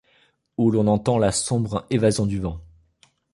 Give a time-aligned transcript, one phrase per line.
[0.57, 2.59] Où l’on entend la sombre évasion du vent